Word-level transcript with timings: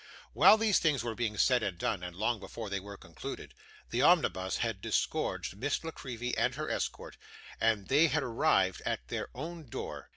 While 0.33 0.57
these 0.57 0.79
things 0.79 1.03
were 1.03 1.13
being 1.13 1.37
said 1.37 1.61
and 1.61 1.77
done, 1.77 2.01
and 2.01 2.15
long 2.15 2.39
before 2.39 2.71
they 2.71 2.79
were 2.79 2.97
concluded, 2.97 3.53
the 3.91 4.01
omnibus 4.01 4.57
had 4.57 4.81
disgorged 4.81 5.55
Miss 5.55 5.83
La 5.83 5.91
Creevy 5.91 6.35
and 6.35 6.55
her 6.55 6.71
escort, 6.71 7.17
and 7.59 7.87
they 7.87 8.07
had 8.07 8.23
arrived 8.23 8.81
at 8.83 9.01
her 9.11 9.29
own 9.35 9.69
door. 9.69 10.09